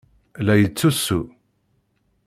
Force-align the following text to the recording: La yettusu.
La 0.45 0.55
yettusu. 0.57 1.19